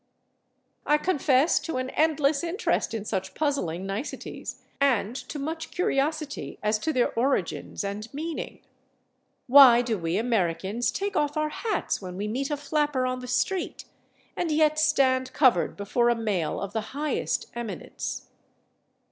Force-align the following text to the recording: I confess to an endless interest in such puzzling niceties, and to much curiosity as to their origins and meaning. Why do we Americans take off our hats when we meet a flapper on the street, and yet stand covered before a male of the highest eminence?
I 0.83 0.97
confess 0.97 1.59
to 1.59 1.77
an 1.77 1.91
endless 1.91 2.43
interest 2.43 2.95
in 2.95 3.05
such 3.05 3.35
puzzling 3.35 3.85
niceties, 3.85 4.63
and 4.79 5.15
to 5.15 5.37
much 5.37 5.69
curiosity 5.69 6.57
as 6.63 6.79
to 6.79 6.91
their 6.91 7.13
origins 7.13 7.83
and 7.83 8.11
meaning. 8.11 8.61
Why 9.45 9.83
do 9.83 9.99
we 9.99 10.17
Americans 10.17 10.89
take 10.89 11.15
off 11.15 11.37
our 11.37 11.49
hats 11.49 12.01
when 12.01 12.17
we 12.17 12.27
meet 12.27 12.49
a 12.49 12.57
flapper 12.57 13.05
on 13.05 13.19
the 13.19 13.27
street, 13.27 13.85
and 14.35 14.49
yet 14.51 14.79
stand 14.79 15.33
covered 15.33 15.77
before 15.77 16.09
a 16.09 16.15
male 16.15 16.59
of 16.59 16.73
the 16.73 16.97
highest 16.97 17.51
eminence? 17.53 18.27